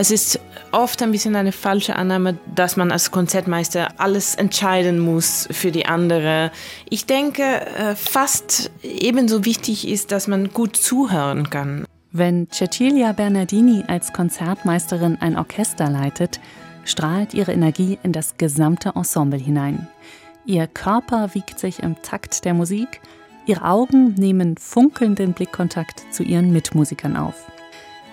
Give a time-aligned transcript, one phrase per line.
[0.00, 0.38] Es ist
[0.70, 5.86] oft ein bisschen eine falsche Annahme, dass man als Konzertmeister alles entscheiden muss für die
[5.86, 6.52] andere.
[6.88, 11.84] Ich denke, äh, fast ebenso wichtig ist, dass man gut zuhören kann.
[12.12, 16.38] Wenn Cecilia Bernardini als Konzertmeisterin ein Orchester leitet,
[16.84, 19.88] strahlt ihre Energie in das gesamte Ensemble hinein.
[20.46, 23.00] Ihr Körper wiegt sich im Takt der Musik,
[23.46, 27.34] ihre Augen nehmen funkelnden Blickkontakt zu ihren Mitmusikern auf.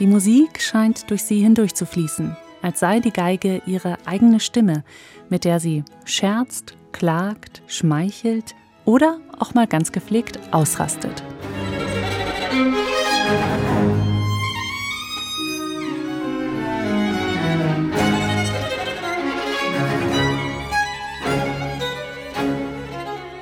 [0.00, 4.82] Die Musik scheint durch sie hindurch zu fließen, als sei die Geige ihre eigene Stimme,
[5.28, 8.54] mit der sie scherzt, klagt, schmeichelt
[8.86, 11.22] oder auch mal ganz gepflegt ausrastet.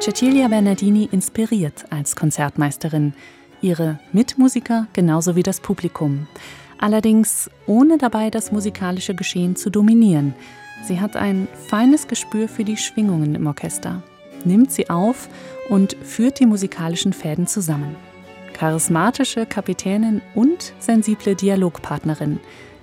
[0.00, 3.14] Cecilia Bernardini inspiriert als Konzertmeisterin,
[3.62, 6.26] ihre Mitmusiker genauso wie das Publikum.
[6.78, 10.34] Allerdings ohne dabei das musikalische Geschehen zu dominieren.
[10.84, 14.02] Sie hat ein feines Gespür für die Schwingungen im Orchester,
[14.44, 15.28] nimmt sie auf
[15.68, 17.94] und führt die musikalischen Fäden zusammen.
[18.52, 22.40] Charismatische Kapitänin und sensible Dialogpartnerin.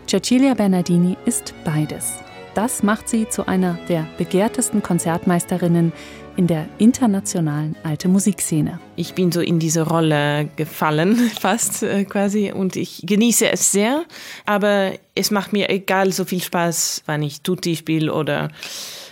[0.07, 2.19] Cecilia Bernardini ist beides.
[2.55, 5.93] Das macht sie zu einer der begehrtesten Konzertmeisterinnen,
[6.39, 8.79] in der internationalen alte Musikszene.
[8.95, 14.05] Ich bin so in diese Rolle gefallen, fast äh, quasi, und ich genieße es sehr,
[14.45, 18.51] aber es macht mir egal so viel Spaß, wenn ich Tutti spiele oder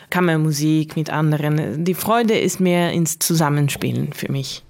[0.09, 1.83] Kammermusik mit anderen.
[1.83, 4.63] Die Freude ist mehr ins Zusammenspielen für mich.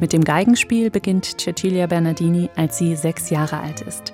[0.00, 4.12] Mit dem Geigenspiel beginnt Cecilia Bernardini, als sie sechs Jahre alt ist.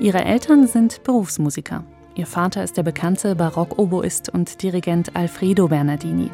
[0.00, 1.84] Ihre Eltern sind Berufsmusiker.
[2.16, 6.30] Ihr Vater ist der bekannte Barockoboist und Dirigent Alfredo Bernardini.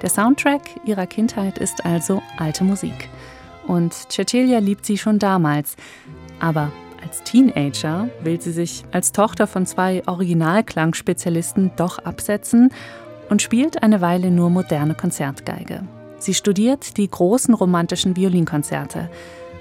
[0.00, 3.08] Der Soundtrack ihrer Kindheit ist also alte Musik.
[3.66, 5.76] Und Cecilia liebt sie schon damals.
[6.40, 6.72] Aber
[7.02, 12.70] als Teenager will sie sich als Tochter von zwei Originalklangspezialisten doch absetzen
[13.28, 15.82] und spielt eine Weile nur moderne Konzertgeige.
[16.18, 19.10] Sie studiert die großen romantischen Violinkonzerte.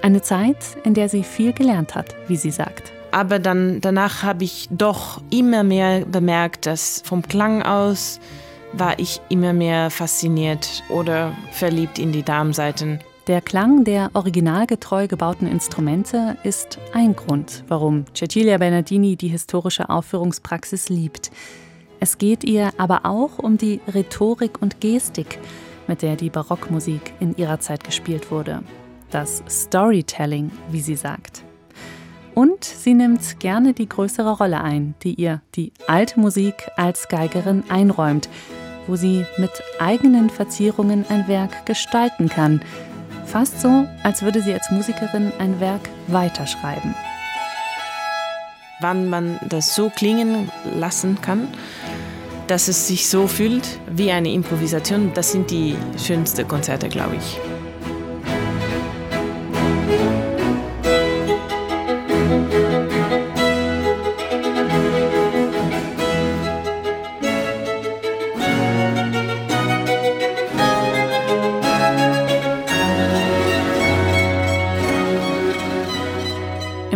[0.01, 2.93] Eine Zeit, in der sie viel gelernt hat, wie sie sagt.
[3.11, 8.19] Aber dann danach habe ich doch immer mehr bemerkt, dass vom Klang aus
[8.73, 12.99] war ich immer mehr fasziniert oder verliebt in die Darmseiten.
[13.27, 20.89] Der Klang der originalgetreu gebauten Instrumente ist ein Grund, warum Cecilia Bernardini die historische Aufführungspraxis
[20.89, 21.31] liebt.
[21.99, 25.37] Es geht ihr aber auch um die Rhetorik und Gestik,
[25.87, 28.63] mit der die Barockmusik in ihrer Zeit gespielt wurde.
[29.11, 31.43] Das Storytelling, wie sie sagt.
[32.33, 37.63] Und sie nimmt gerne die größere Rolle ein, die ihr die alte Musik als Geigerin
[37.69, 38.29] einräumt,
[38.87, 42.61] wo sie mit eigenen Verzierungen ein Werk gestalten kann.
[43.25, 46.95] Fast so, als würde sie als Musikerin ein Werk weiterschreiben.
[48.79, 51.47] Wann man das so klingen lassen kann,
[52.47, 57.60] dass es sich so fühlt wie eine Improvisation, das sind die schönsten Konzerte, glaube ich.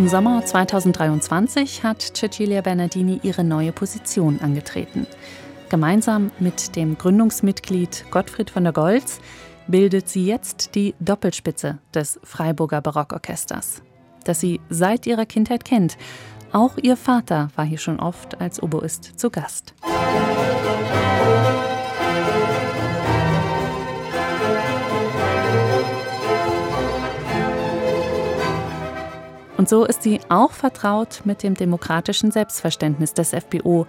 [0.06, 5.04] Im Sommer 2023 hat Cecilia Bernardini ihre neue Position angetreten.
[5.68, 9.18] Gemeinsam mit dem Gründungsmitglied Gottfried von der Goltz
[9.66, 13.82] bildet sie jetzt die Doppelspitze des Freiburger Barockorchesters,
[14.22, 15.96] das sie seit ihrer Kindheit kennt.
[16.52, 19.74] Auch ihr Vater war hier schon oft als Oboist zu Gast.
[29.56, 33.86] Und so ist sie auch vertraut mit dem demokratischen Selbstverständnis des FBO,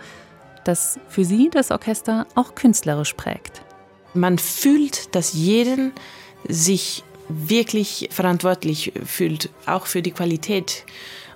[0.63, 3.61] das für sie das Orchester auch künstlerisch prägt.
[4.13, 5.91] Man fühlt, dass jeden
[6.47, 10.85] sich wirklich verantwortlich fühlt, auch für die Qualität.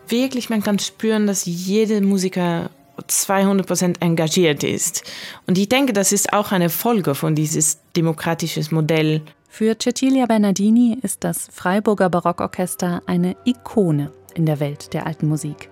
[0.07, 2.69] Wirklich, man kann spüren, dass jeder Musiker
[3.07, 5.03] 200 Prozent engagiert ist.
[5.47, 9.21] Und ich denke, das ist auch eine Folge von dieses demokratisches Modell.
[9.49, 15.69] Für Cecilia Bernardini ist das Freiburger Barockorchester eine Ikone in der Welt der alten Musik.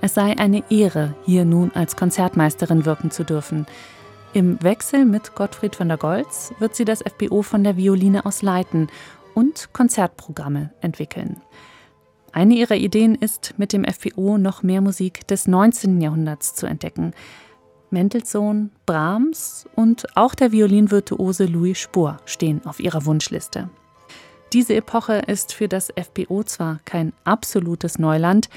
[0.00, 3.66] Es sei eine Ehre, hier nun als Konzertmeisterin wirken zu dürfen.
[4.32, 8.42] Im Wechsel mit Gottfried von der Goltz wird sie das FBO von der Violine aus
[8.42, 8.88] leiten
[9.34, 11.40] und Konzertprogramme entwickeln.
[12.32, 16.00] Eine ihrer Ideen ist, mit dem FPO noch mehr Musik des 19.
[16.00, 17.12] Jahrhunderts zu entdecken.
[17.90, 23.70] Mendelssohn, Brahms und auch der Violinvirtuose Louis Spohr stehen auf ihrer Wunschliste.
[24.54, 28.48] Diese Epoche ist für das FPO zwar kein absolutes Neuland,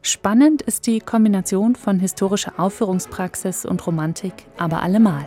[0.00, 5.26] spannend ist die Kombination von historischer Aufführungspraxis und Romantik aber allemal.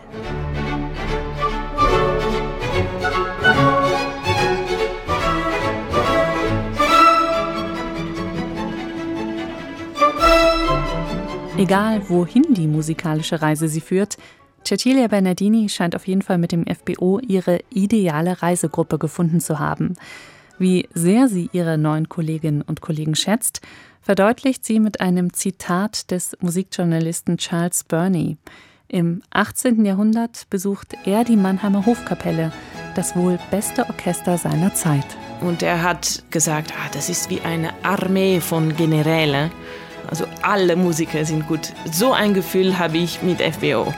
[11.57, 14.17] Egal, wohin die musikalische Reise sie führt,
[14.73, 19.93] Cecilia Bernardini scheint auf jeden Fall mit dem FBO ihre ideale Reisegruppe gefunden zu haben.
[20.57, 23.61] Wie sehr sie ihre neuen Kolleginnen und Kollegen schätzt,
[24.01, 28.37] verdeutlicht sie mit einem Zitat des Musikjournalisten Charles Burney.
[28.87, 29.85] Im 18.
[29.85, 32.51] Jahrhundert besucht er die Mannheimer Hofkapelle,
[32.95, 35.05] das wohl beste Orchester seiner Zeit.
[35.41, 39.51] Und er hat gesagt, ah, das ist wie eine Armee von Generälen.
[40.07, 41.73] Also alle Musiker sind gut.
[41.91, 43.93] So ein Gefühl habe ich mit FBO.